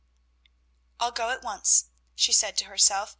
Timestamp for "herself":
2.65-3.09